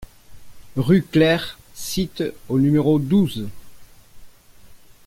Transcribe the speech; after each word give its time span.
Rue 0.77 1.03
Clair 1.03 1.59
Site 1.75 2.23
au 2.49 2.57
numéro 2.57 2.97
douze 2.97 3.47